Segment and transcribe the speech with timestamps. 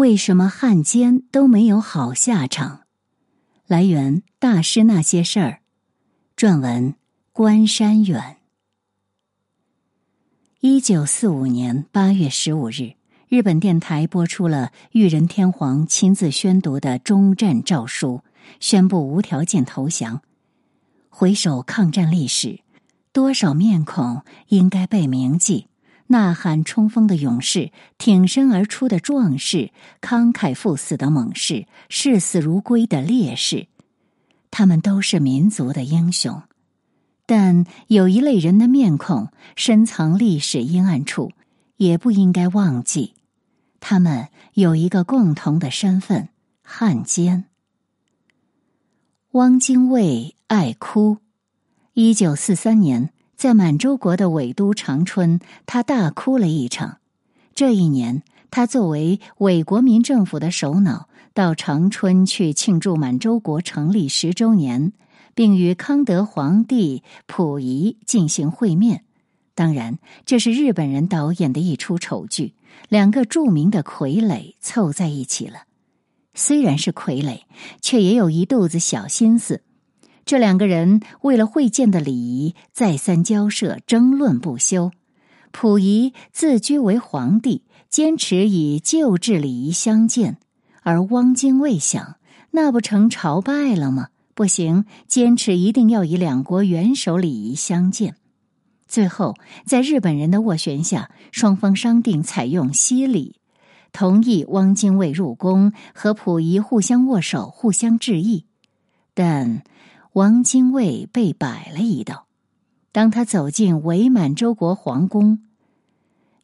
[0.00, 2.84] 为什么汉奸都没有好下场？
[3.66, 5.60] 来源《大师那些事儿》，
[6.42, 6.94] 撰文
[7.34, 8.38] 关山远。
[10.60, 12.94] 一九四五年八月十五日，
[13.28, 18.22] 日本电台播出了裕仁天皇亲自宣读的终战诏书，
[18.58, 20.22] 宣布无条件投降。
[21.10, 22.60] 回首抗战历史，
[23.12, 25.66] 多少面孔应该被铭记。
[26.10, 29.70] 呐喊冲锋的勇士，挺身而出的壮士，
[30.00, 33.68] 慷慨赴死的猛士，视死如归的烈士，
[34.50, 36.42] 他们都是民族的英雄。
[37.26, 41.30] 但有一类人的面孔深藏历史阴暗处，
[41.76, 43.14] 也不应该忘记。
[43.78, 46.28] 他们有一个共同的身份——
[46.60, 47.44] 汉奸。
[49.30, 51.18] 汪精卫爱哭。
[51.94, 53.12] 一九四三年。
[53.40, 56.98] 在满洲国的伪都长春，他大哭了一场。
[57.54, 64.92] 这一年，他作为伪国民政府的首脑，到长春去庆祝满洲国成立十周年，
[65.34, 69.04] 并与康德皇帝溥仪进行会面。
[69.54, 72.52] 当然，这是日本人导演的一出丑剧，
[72.90, 75.62] 两个著名的傀儡凑在一起了。
[76.34, 77.40] 虽然是傀儡，
[77.80, 79.62] 却也有一肚子小心思。
[80.24, 84.92] 这两个人为了会见的礼仪，再三交涉，争论不休。
[85.50, 90.34] 溥仪自居为皇帝，坚持以旧制礼仪相见；
[90.82, 92.16] 而汪精卫想，
[92.52, 94.10] 那不成朝拜了吗？
[94.34, 98.14] 不行，坚持一定要以两国元首礼仪相见。
[98.86, 99.34] 最后，
[99.64, 103.34] 在日本人的斡旋下，双方商定采用西礼，
[103.90, 108.44] 同意汪精卫入宫和溥仪互相握手、互相致意，
[109.14, 109.62] 但。
[110.12, 112.26] 王精卫被摆了一道。
[112.92, 115.44] 当他走进伪满洲国皇宫，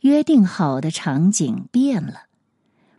[0.00, 2.26] 约定好的场景变了。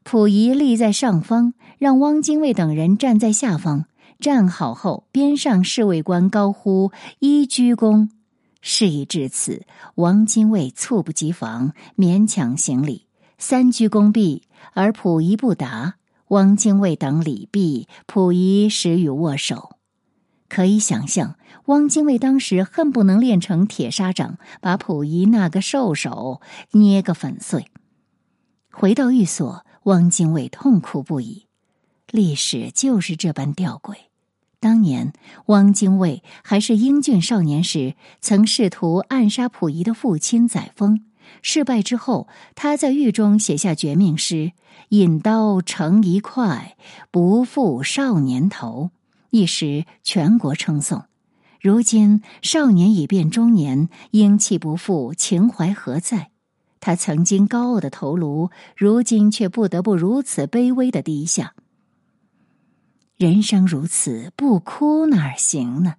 [0.04, 3.86] 溥仪立在上方，让汪精卫等人站在下方。
[4.20, 8.10] 站好后，边上侍卫官高呼“一鞠躬”。
[8.62, 9.66] 事已至此，
[9.96, 13.06] 王精卫猝不及防，勉强行礼。
[13.38, 14.44] 三鞠躬毕，
[14.74, 15.96] 而溥仪不答。
[16.30, 19.77] 汪精卫等礼毕，溥仪时与握手。
[20.50, 21.36] 可以想象，
[21.66, 26.42] 汪精卫当时恨不能练成铁砂掌，把溥仪那个瘦手
[26.72, 27.68] 捏个粉碎。
[28.72, 31.48] 回到寓所，汪精卫痛哭不已。
[32.10, 33.96] 历史就是这般吊诡。
[34.60, 35.14] 当年
[35.48, 41.02] 汪精卫还是英俊少年时，曾试图暗杀溥仪的父亲载沣，
[41.42, 44.54] 失败之后，他在狱中写下绝命诗
[44.90, 46.76] ：“引刀成一块，
[47.12, 48.90] 不负少年头。”
[49.30, 51.06] 一时全国称颂，
[51.62, 56.32] 如今少年已变中年，英气不复，情怀何在？
[56.80, 61.54] 他曾经高傲的头颅，如今却不得不如此卑微的低下。
[63.18, 65.96] 人生如此，不哭哪儿行呢？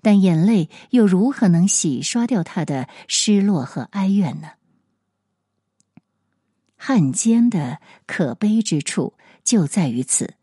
[0.00, 4.48] 但眼泪又如何能洗刷掉他的失落和哀怨呢？
[6.76, 9.14] 汉奸的可悲之处
[9.44, 10.34] 就在于此。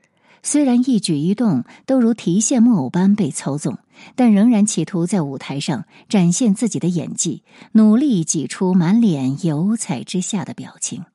[0.41, 3.77] 虽然一举一动都如提线木偶般被操纵，
[4.15, 11.05] 但仍然企图在舞台上展现自己的演技，努力挤出满脸油彩之下的表情。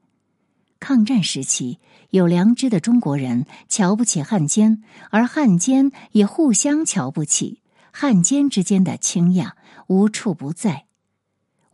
[0.79, 1.79] 抗战时期，
[2.11, 7.61] 有良知的中国人瞧不起汉奸，而汉奸也互相瞧不起，
[7.91, 9.53] 汉奸之间的倾轧
[9.87, 10.85] 无处不在。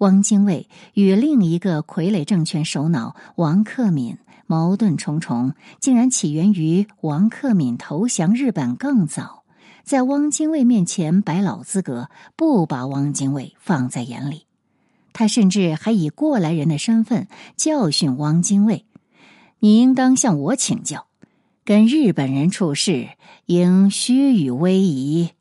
[0.01, 4.19] 汪精卫与另一个傀儡政权首脑王克敏。
[4.47, 9.45] 矛盾重重，竟然起源于王克敏投降日本更早，
[9.85, 14.47] 在汪精卫面前摆老资格，不把汪精卫放在眼里。
[15.13, 18.87] 他甚至还以过来人的身份教训汪精卫
[19.61, 21.07] ：“你应当向我请教，
[21.65, 23.11] 跟日本人处事
[23.47, 25.35] 应虚与委蛇。”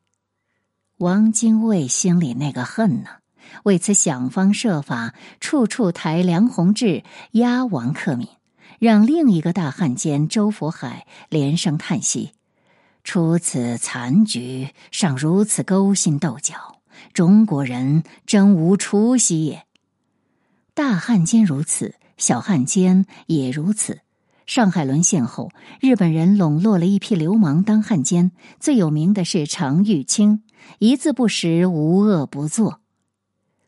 [1.04, 3.10] 汪精卫心里那个恨呢？
[3.64, 8.28] 为此想方设法，处处抬梁鸿志压王克敏。
[8.80, 12.32] 让另一个大汉奸周佛海连声叹息
[13.04, 16.78] ：“出此残局，尚如此勾心斗角，
[17.12, 19.64] 中国人真无出息也。”
[20.74, 24.00] 大汉奸如此，小汉奸也如此。
[24.46, 28.32] 上海沦陷后，日本人笼络了一批流氓当汉奸，
[28.62, 30.44] 最有名的是常玉清，
[30.78, 32.80] 一字不识，无恶不作。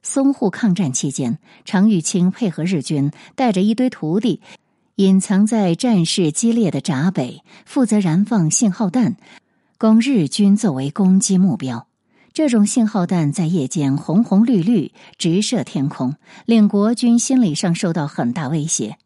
[0.03, 4.41] 淞沪抗战期间，常玉清配合日军，带着一堆徒弟。
[4.95, 9.15] 隐藏在战事激烈的闸北，负责燃放信号弹，
[9.77, 11.87] 供日军作为攻击目标。
[12.33, 16.15] 这种信号弹在夜间红红绿绿直射天空，
[16.45, 18.97] 令国军心理上受到很大威胁。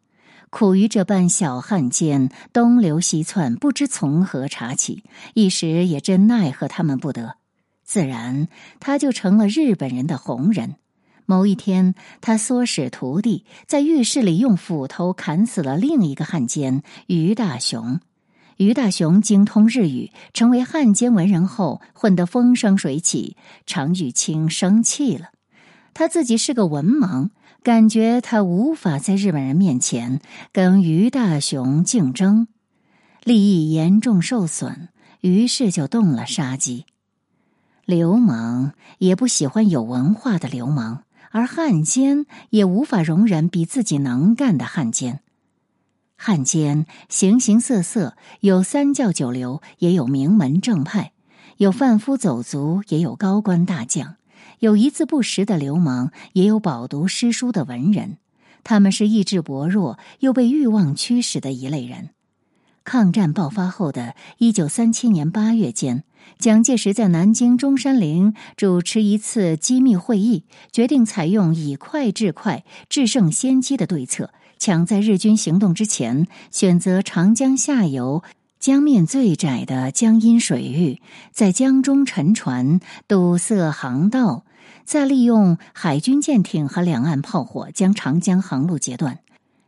[0.49, 5.03] 苦于这般小汉奸东流西窜，不知从何查起，
[5.33, 7.37] 一时也真奈何他们不得。
[7.83, 8.47] 自然，
[8.79, 10.75] 他就成了日本人的红人。
[11.25, 17.99] 某一天，他唆使徒弟在浴室里用斧头砍死了另一个汉奸于大雄。
[18.57, 23.35] 于大雄精通日语，成为汉奸文人后，混得风生水起。
[23.65, 25.31] 常玉清生气了，
[25.93, 27.31] 他自己是个文盲，
[27.63, 30.21] 感觉他无法在日本人面前
[30.53, 32.47] 跟于大雄竞争，
[33.25, 34.87] 利益严重受损，
[35.19, 36.85] 于是就动了杀机。
[37.83, 41.03] 流氓也不喜欢有文化的流氓，
[41.35, 45.19] 而汉奸也无法容忍比自己能干的汉奸。
[46.15, 51.11] 汉奸形形色色，有三教九流，也有名门正派；
[51.57, 54.15] 有贩夫走卒，也有高官大将；
[54.59, 58.17] 有一字不识的流氓，也有饱读诗书的文人。
[58.63, 62.11] 他们是意志薄弱又被欲望驱使的一类人。
[62.85, 66.03] 抗战爆发后的一九三七年八月间，
[66.37, 74.29] 蒋介石在南京中山陵主持一次机密会议，决定采用以快制快、制胜先机的对策。
[74.59, 78.23] 抢在日军行动之前，选择长江下游
[78.59, 84.45] 江面最窄的江阴水域，在江中沉船堵塞航道，
[84.85, 89.19] 再利用海军舰艇和两岸炮火将长江航路截断，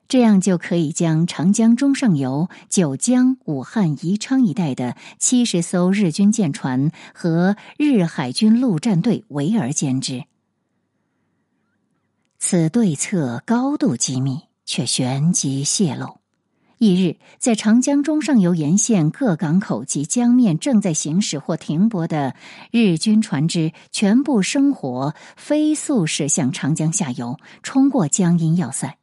[0.07, 10.24] 这样就可以将长江中上游九江、武汉、宜昌一带的七十艘日军舰船和日海军陆战队围而歼之。
[12.39, 14.48] 此对策高度机密。
[14.69, 16.18] 却旋即泄露。
[16.80, 22.36] 翌日，在长江中上游沿线各港口及江面正在行驶或停泊的
[22.69, 28.97] 日军船只，全部生火飞速驶向长江下游，冲过江阴要塞；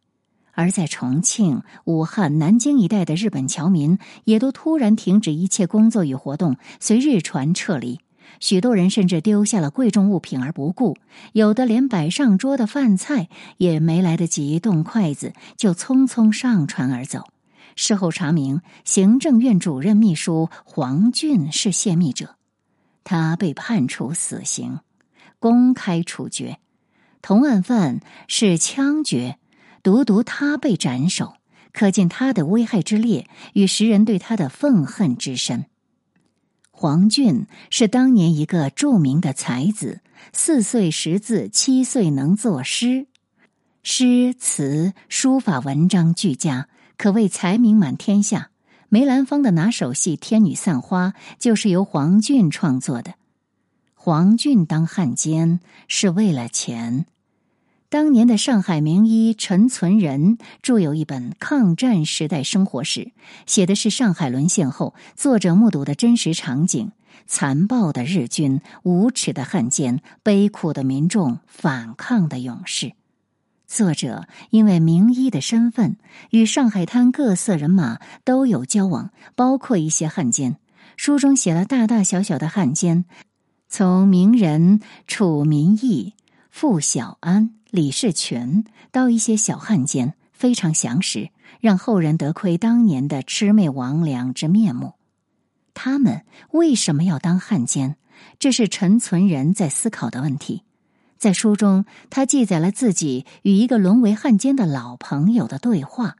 [0.54, 8.00] 而在重庆、武汉、南京一带的日本侨民，也都突然停止一切工作与活动，随日船撤离。
[8.40, 10.96] 许多人甚至丢下了贵重物品而不顾，
[11.32, 13.28] 有的连摆上桌的饭菜
[13.58, 17.24] 也没来得及动筷子，就匆匆上船而走。
[17.76, 22.36] 事后查明，行政院主任秘书黄俊是泄密者，
[23.02, 24.80] 他被判处死刑，
[25.38, 26.58] 公开处决；
[27.20, 29.38] 同案犯是枪决，
[29.84, 31.34] 独独他被斩首，
[31.70, 35.66] 可见他的危害之烈与时人对他的愤恨之深。
[36.70, 40.00] 黄俊是当年一个著名的才子，
[40.32, 43.08] 四岁识字，七岁能作诗，
[43.82, 48.48] 诗词书法文章俱佳，可谓才名满天下。
[48.88, 51.08] 梅兰芳的拿手戏《天女散花》
[51.38, 53.16] 就是由黄俊创作的。
[53.94, 57.04] 黄俊当汉奸是为了钱。
[57.94, 63.00] 当年的上海名医陈存仁著有一本《抗战时代生活史》，
[63.46, 66.91] 写的是上海沦陷后作者目睹的真实场景：
[67.29, 72.94] 残暴的日军、无耻的汉奸、悲苦的民众、反抗的勇士。
[73.69, 75.96] 作者因为名医的身份，
[76.31, 80.56] 与上海滩各色人马都有交往，包括一些汉奸。
[80.96, 83.05] 书中写了大大小小的汉奸，
[83.69, 86.14] 从名人楚民义、
[86.50, 87.55] 傅小安。
[87.74, 94.94] 李世群到一些小汉奸，非常详实，让后人得窥当年的魑魅魍魉之面目。
[95.74, 97.96] 他们为什么要当汉奸？
[98.38, 100.62] 这是陈存仁在思考的问题。
[101.19, 106.14] 在书中，他记载了自己与一个沦为汉奸的老朋友的对话。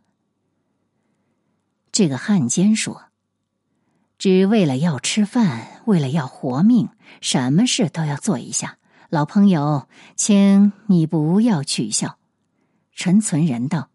[1.93, 3.05] 这个汉奸说
[4.19, 6.89] ：“只为了要吃饭，为了要活命，
[7.21, 8.79] 什么事都要做一下。”
[9.15, 12.19] 老朋友，请你不要取笑。
[12.93, 13.89] 陈存仁道：“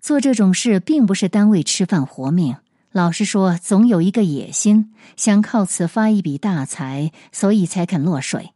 [0.00, 2.56] 做这种事并不是单为吃饭活命，
[2.90, 8.54] 老实说，总有一个野心，想靠此发一笔大财，所以才肯落水。”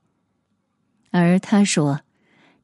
[1.13, 2.01] 而他说：“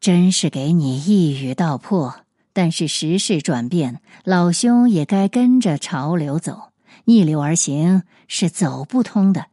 [0.01, 2.25] 真是给你一语道破。
[2.55, 6.73] 但是时势转变，老兄也该跟着潮流走，
[7.05, 9.49] 逆流而行是走不通的。”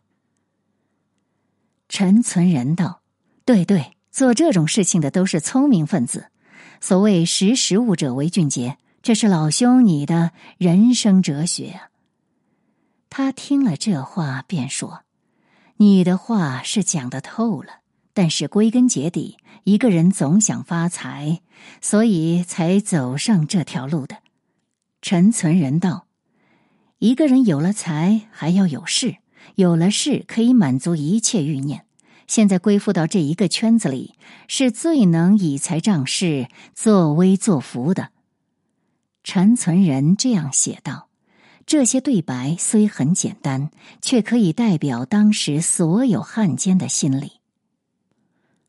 [1.89, 3.01] 陈存仁道。
[3.45, 6.31] 对对，做这种事情的都是聪明分子。
[6.81, 11.79] 所谓识时务者为俊杰，这是老兄你的人生哲学。
[13.07, 15.03] 他听了这话，便说
[15.77, 17.81] ：“你的话是讲的透了，
[18.15, 21.41] 但是归根结底，一个人总想发财，
[21.81, 24.17] 所以才走上这条路的。”
[25.03, 26.07] 陈存仁道
[26.97, 29.17] ：“一个人有了财，还要有势，
[29.53, 31.85] 有了势可以满足一切欲念。”
[32.27, 34.15] 现在归附到这一个圈子里，
[34.47, 38.09] 是最能以财仗势、作威作福的。
[39.23, 41.09] 陈存仁这样写道
[41.65, 47.33] ：“这些对白虽很简单，却可以代表当时所有汉奸的心理。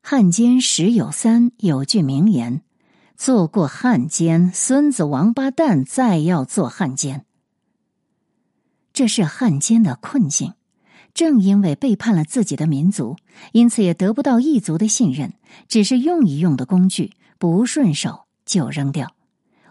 [0.03, 2.63] 汉奸十有三有句名言
[3.17, 7.25] ：‘做过汉奸，孙子王八蛋再要做汉奸。’
[8.93, 10.55] 这是汉奸的困境。”
[11.17, 13.17] 正因为背叛了自己的民族，
[13.53, 15.33] 因此也得不到异族的信任，
[15.67, 19.15] 只是用一用的工具，不顺手就扔掉。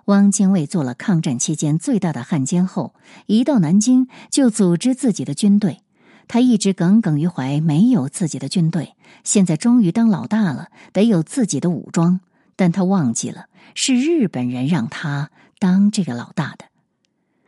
[0.06, 2.96] 汪精卫做了抗战期间最大的汉奸后，
[3.28, 5.82] 一到南京就组织自己的军队。
[6.28, 12.22] 他一直耿耿于怀没有自己的军队，现在终于当老大了，得有自己的武装。
[12.56, 16.66] 但他忘记了，是日本人让他当这个老大的。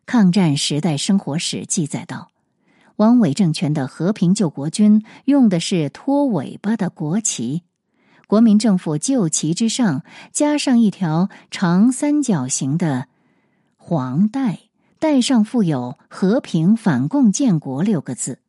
[0.06, 2.30] 抗战时代生活史记载道。
[2.98, 7.64] 汪伪政权的和平救国军用的是拖尾巴的国旗，
[8.28, 13.08] 国民政府旧旗之上加上一条长三角形的
[13.78, 14.60] 黄带，
[15.00, 18.40] 带上附有“和平反共建国”六个字。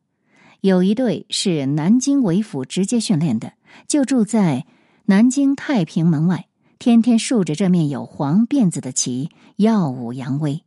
[0.61, 3.53] 有一队是南京伪府直接训练的，
[3.87, 4.65] 就住在
[5.05, 6.47] 南京太平门外，
[6.79, 10.63] 天天竖着这面有黄辫子的旗，耀武扬威。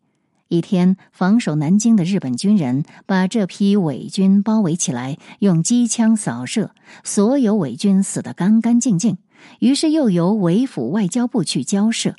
[0.52, 9.16] 一天，防守南京的日本军人把这批伪军包围起来，用机枪扫射，所有伪军死得干干净净。
[9.60, 12.16] 于是又由伪府外交部去交涉。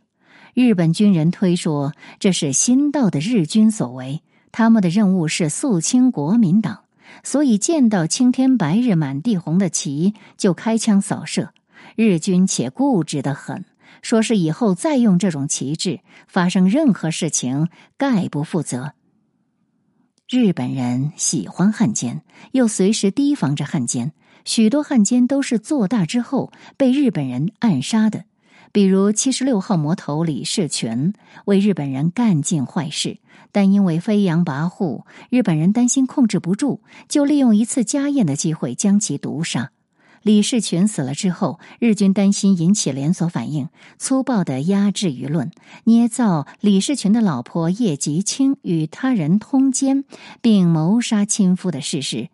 [0.56, 6.86] 日本军人推说这是新到的日军所为，他们的任务是肃清国民党，
[7.24, 11.50] 所以见到青天白日满地红的旗就开枪扫射。
[11.96, 13.64] 日军且固执的很。
[14.04, 18.94] 说是以后再用这种旗帜，发生任何事情概不负责。
[20.30, 24.14] 日本人喜欢汉奸，又随时提防着汉奸。
[24.46, 28.26] 许多汉奸都是做大之后被日本人暗杀的，
[28.74, 31.14] 比如七十六号魔头李士群，
[31.46, 33.20] 为日本人干尽坏事，
[33.54, 39.72] 但因为飞扬跋扈，日本人担心控制不住，就利用一次家宴的机会将其毒杀。
[40.24, 45.52] 李士群死了之后，日军担心引起连锁反应，粗暴的压制舆论，
[45.84, 50.06] 捏造李士群的老婆叶吉清与他人通奸，
[50.42, 52.30] 并谋杀亲夫的事实，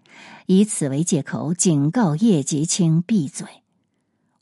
[0.46, 3.48] 以此为借口警告叶吉清闭嘴。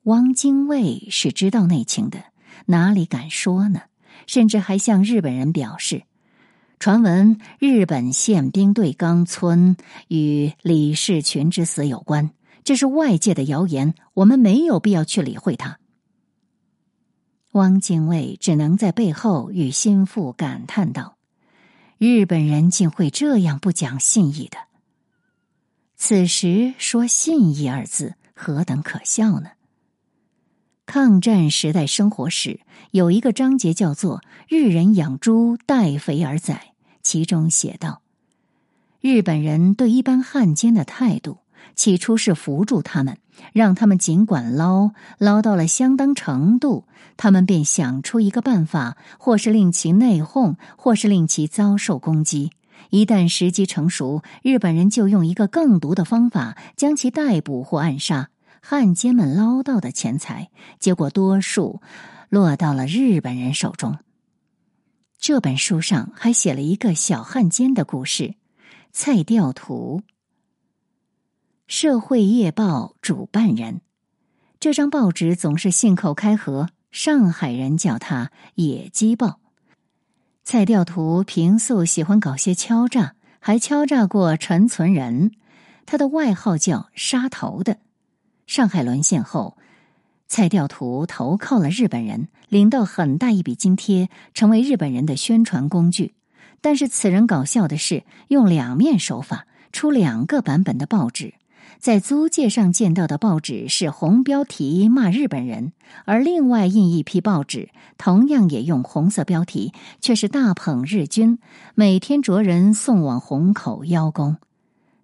[0.03, 2.19] 汪精卫是知道内情的，
[2.65, 3.83] 哪里敢说呢？
[4.25, 6.03] 甚至还向日本人表示，
[6.79, 9.77] 传闻日本宪兵队冈村
[10.09, 12.31] 与李士群之死有关。
[12.67, 15.79] 这是外界的谣言，我们没有必要去理会它。
[17.53, 21.15] 汪精卫只能在背后与心腹感叹道
[21.97, 24.57] ：“日本人竟会这样不讲信义的。”
[25.95, 29.51] 此时说“信义”二字，何等可笑呢？
[30.85, 32.59] 抗战时代生活史
[32.91, 38.01] 有一个章节叫做“日人养猪待肥而宰”，其中写道
[38.99, 41.37] ：“日本人对一般汉奸的态度。”
[41.75, 43.17] 起初是扶助他们，
[43.53, 46.85] 让他们尽管捞，捞到了相当程度，
[47.17, 52.51] 他们便想出一个办法，或是令其内讧，或是令其遭受攻击。
[52.89, 58.29] 一旦时机成熟，日本人就用一个更毒的方法将其逮捕或暗杀。
[58.61, 61.81] 汉奸们捞到的钱财，结果多数
[62.29, 63.97] 落到了日本人手中。
[65.19, 68.35] 这本书上还写了一个小汉奸的故事——
[68.91, 70.01] 蔡调图。
[71.67, 73.81] 社会夜报主办人，
[74.57, 76.69] 这张报纸总是信口开河。
[76.91, 79.41] 上海人叫它“野鸡报”。
[80.45, 85.31] 蔡调图平素喜欢搞些敲诈，还敲诈过陈存仁。
[85.85, 87.79] 他的外号叫“杀头”的。
[88.45, 89.57] 上海沦陷后，
[90.29, 96.15] 蔡调图投靠了日本人，领到很大一笔津贴，成为日本人的宣传工具。
[96.61, 101.33] 但是此人搞笑的是，用两面手法出两个版本的报纸。
[101.79, 105.71] 在租界上见到的报纸是红标题骂日本人，
[106.05, 111.39] 而另外印一批报纸，同样也用红色标题，却是大捧日军，
[111.75, 114.37] 每天着人送往虹口邀功。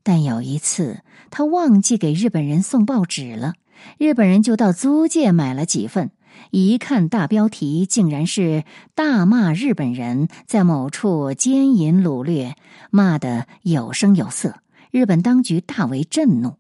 [0.02, 3.54] 但有一次，他忘记给日本人送报纸了，
[3.98, 6.12] 日本人就到租界买了几份，
[6.52, 8.66] 一看大标题，竟然是
[8.96, 12.56] 大骂日本人在某处奸淫掳掠，
[12.92, 14.56] 骂得有声有色，
[14.92, 16.56] 日本当局大为震怒。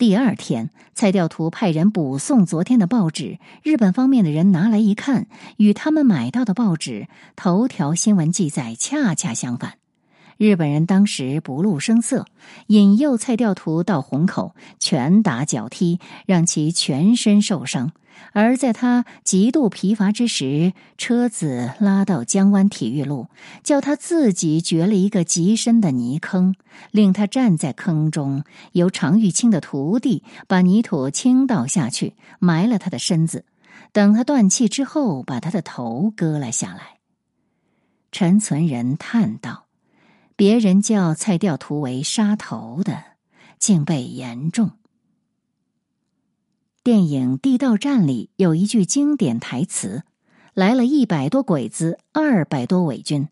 [0.00, 3.38] 第二天，蔡调图派人补送昨天的报纸。
[3.62, 5.26] 日本方面的人拿来一看，
[5.58, 9.79] 与他们买到的报纸头条新闻记载恰恰相反。
[10.40, 12.24] 日本人当时不露声色，
[12.68, 17.92] 引诱蔡调图到虹口，拳打脚踢，让其全身受伤。
[18.32, 23.26] 而在他极度疲乏之时，车子拉到江湾体育路，
[23.62, 26.54] 叫他自己掘了一个极深的泥坑，
[26.90, 28.42] 令他站在坑中，
[28.72, 33.44] 由常玉清的徒弟把泥土倾倒下去，埋了他的身子。
[33.92, 37.00] 等他断气之后，把他的头割了下来。
[38.10, 39.66] 陈存仁叹道
[40.40, 43.04] ：“别人叫蔡调图为杀头的，
[43.58, 44.70] 竟被严重。”
[46.82, 50.02] 电影《地道战》里有一句经典台词
[50.56, 53.28] ：“来了一百多鬼子，二百多伪军。”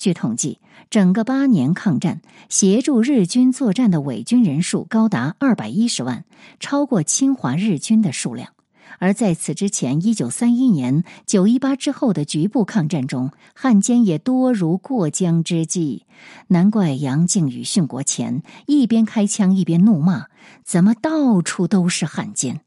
[0.00, 0.58] 据统计，
[0.88, 6.24] 整个八年抗战，协助日军作战的伪军人数高达二百一十万，
[6.58, 8.54] 超过侵华日军的数量。
[8.98, 16.02] 而在此之前，一九三一年九一八之后的局部抗战中，汉奸也多如过江之鲫。
[16.48, 20.26] 难怪杨靖宇殉国前一边开枪一边怒骂
[20.64, 22.60] ：“怎么到处都是汉奸？”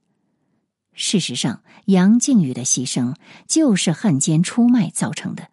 [0.94, 3.16] 事实上，杨靖宇的牺牲
[3.48, 5.48] 就是汉奸出卖造成的。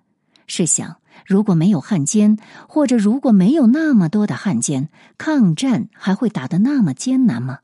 [0.48, 2.36] 试想，如果没有汉奸，
[2.68, 7.60] 或者如果没有那么多的汉奸，抗战还会打得那么艰难吗？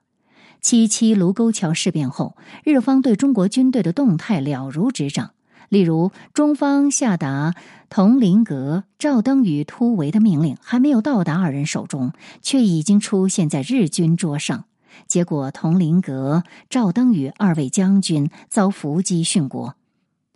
[0.63, 5.33] 七七卢沟桥事变后，日方对中国军队的动态了如指掌。
[5.69, 7.55] 例如，中方下达
[7.91, 14.65] 佟麟阁、赵登禹突围的命令，还没有到达二人手中，却已经出现在日军桌上。
[15.09, 19.75] 结果，佟麟阁、赵登禹二位将军遭伏击殉国。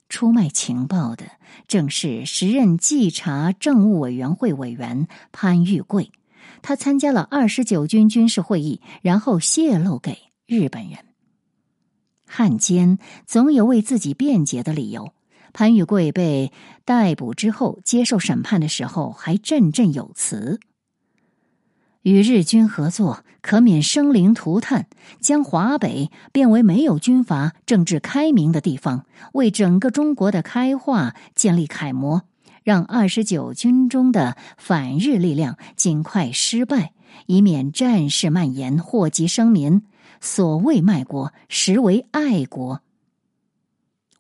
[0.08, 1.24] 出卖情报的
[1.68, 6.10] 正是时任稽查政务委员会委员潘玉贵，
[6.62, 10.98] 他参加了二十九军军事会议，然后泄露给日本人。
[12.26, 15.12] 汉奸总有为自己辩解的理由。
[15.52, 16.52] 潘玉贵被
[16.84, 20.60] 逮捕之后，接受审判的时候还振振有词。
[22.02, 24.86] 与日军合作，可免生灵涂炭，
[25.20, 32.22] 将华北变为没有军阀、政治开明的地方，为整个中国的开化建立楷模，
[32.66, 36.94] 让二十九军中的反日力量尽快失败，
[37.26, 39.82] 以免战事蔓延，祸及生民。
[40.20, 42.82] 所谓卖国，实为爱国。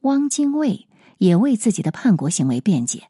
[0.02, 0.86] 汪精卫
[1.18, 3.08] 也为自己的叛国行为辩解：“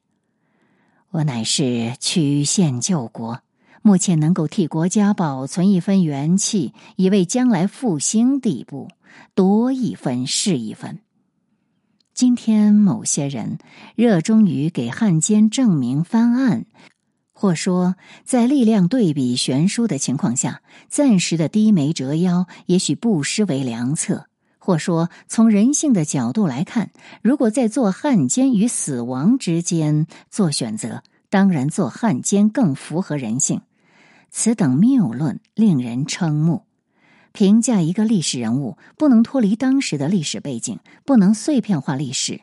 [1.12, 3.42] 我乃是曲线救国。”
[3.84, 8.88] 目前能够替国家保存一分元气，以为将来复兴地步，
[9.34, 11.00] 多一分是一分。
[12.16, 13.58] 今天某些人
[13.94, 16.64] 热衷于给汉奸证明翻案，
[17.34, 33.60] 或说在力量对比悬殊的情况下，暂时的低眉折腰也许不失为良策；或说从人性的角度来看，如果在做汉奸与死亡之间做选择，当然做汉奸更符合人性。
[34.30, 36.65] 此等谬论令人瞠目。
[37.36, 42.40] 评价一个历史人物，不能脱离当时的历史背景，不能碎片化历史。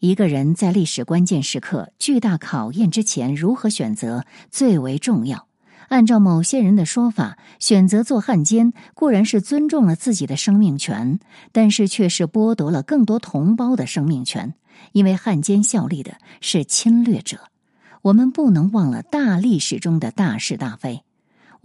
[0.00, 5.46] 一个人在历史关键时刻、巨大考验之前如何选择，最为重要。
[5.90, 11.20] 按照某些人的说法，选择做汉奸固然是尊重了自己的生命权，
[11.52, 14.54] 但是却是剥夺了更多同胞的生命权，
[14.90, 17.38] 因为汉奸效力的是侵略者。
[18.02, 21.05] 我们不能忘了大历史中的大是大非。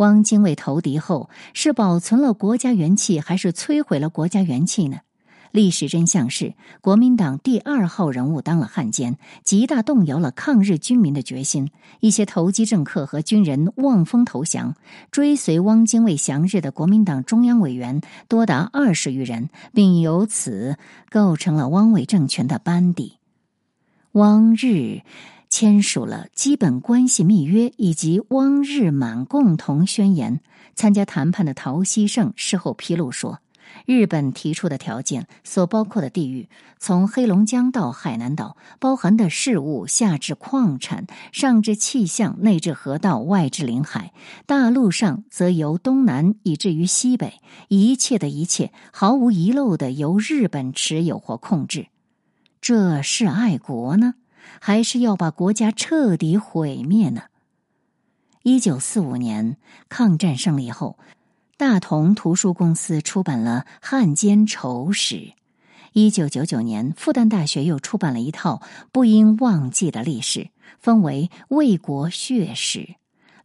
[0.01, 5.01] 汪精卫投敌后，是保存了国家元气，还是摧毁了国家元气呢？
[5.51, 11.69] 历史真相是，国民党第二号人物当了汉奸，极大动摇了抗日军民的决心。
[11.99, 14.73] 一些投机政客和军人望风投降，
[15.11, 20.77] 追随汪精卫降日的国民党中央委员多达二十余人，并由此
[21.11, 23.19] 构成了汪伪政权的班底。
[24.13, 25.01] 汪日。
[25.51, 30.39] 签署了基本关系密约以及汪日满共同宣言。
[30.73, 33.39] 参加谈判的陶希圣事后披露说，
[33.85, 36.47] 日本提出的条件所包括的地域，
[36.79, 44.13] 从黑龙江到海南岛，包含的事物，下至矿产，上至气象，内至河道，外至领海，
[44.45, 51.87] 大陆上则由东南以至于西北，一切的一切，毫无遗漏的由日本持有或控制。
[52.61, 54.13] 这是爱国呢？
[54.59, 57.23] 还是要把国家彻底毁灭呢？
[58.43, 59.57] 一九四五年
[59.89, 60.97] 抗战胜利后，
[61.57, 65.15] 大同图书公司出版了《汉奸丑史》。
[65.93, 70.39] 一九九九年，复旦大学又出版了一套《不应忘记的历史》，
[70.79, 72.79] 分为《为国血史》《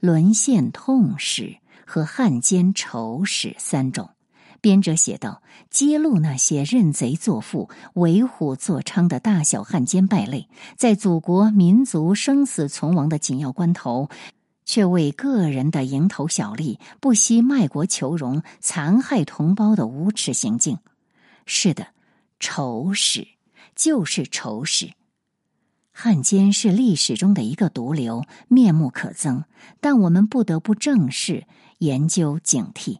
[0.01, 1.43] 沦陷痛史》
[1.85, 4.11] 和《汉奸丑史》三种。
[4.61, 14.09] 编者写道：“揭露那些认贼作父、为虎作伥的大小汉奸败类，在祖国民族生死存亡的紧要关头，
[14.65, 20.79] 却为个人的蝇头小利，不惜卖国求荣、残害同胞的无耻行径。
[21.45, 21.89] 是的，
[22.41, 23.29] 丑史
[23.75, 24.91] 就是丑史。
[25.93, 29.45] 汉奸是历史中的一个毒瘤，面目可憎，
[29.81, 31.47] 但我们不得不正视、
[31.79, 32.99] 研究、警惕。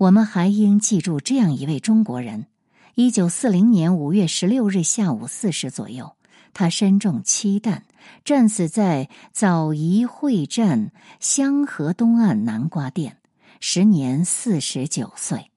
[0.00, 2.46] 我们还应记住这样一位中国人：
[2.94, 6.16] 一九四零年五月十六日下午四时左右，
[6.54, 7.84] 他身中七弹。
[8.24, 13.18] 战死在枣宜会战香河东岸南瓜店，
[13.60, 15.50] 时年四十九岁，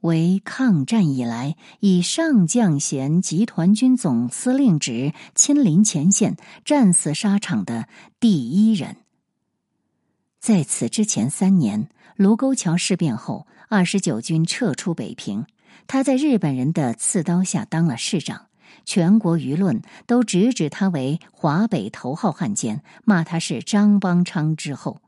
[0.00, 7.86] 为抗战以来以上将衔集团军总司令职亲临前线战死沙场的
[8.18, 8.96] 第一人。
[10.40, 15.44] 在此之前三年，卢沟桥事变后，二十九军撤出北平，
[15.86, 18.46] 他在日本人的刺刀下当了市长。
[18.86, 25.02] 全国舆论都直指他为华北头号汉奸，骂他是张邦昌之后。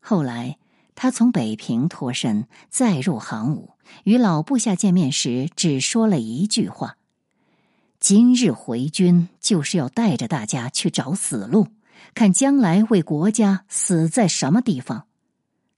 [0.00, 0.58] 后来
[0.94, 3.70] 他从北平脱身，再入行伍，
[4.04, 6.98] 与老部下见面时，只说了一句话
[7.98, 11.68] ：“今日回军，就是要带着大家去找死路，
[12.14, 15.05] 看将来为国家死在什么地方。”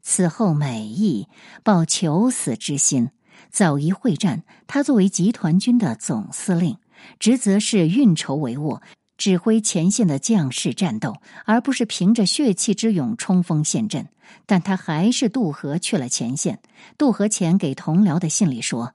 [0.02, 1.28] 此后每役
[1.62, 3.10] 抱求死之心。
[3.50, 6.78] 早一会战，他作为集团军的总司令。
[7.18, 8.80] 职责是运筹帷幄，
[9.16, 14.08] 指挥前线的将士战斗，而不是凭着血气之勇冲锋陷阵。
[14.44, 16.60] 但他还是渡河去了前线。
[16.98, 18.94] 渡河前给同僚的信里说：“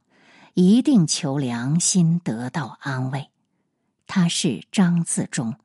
[0.54, 3.30] 一定求良心得到安慰。”
[4.06, 5.56] 他是张自忠。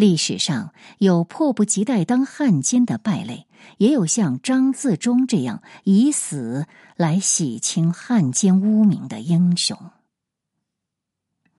[0.00, 9.76] 历史上有迫不及待当汉奸的败类，也有像张自忠这样以死来洗清汉奸污名的英雄。